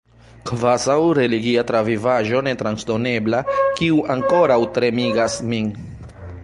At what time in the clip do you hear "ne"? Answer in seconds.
2.47-2.55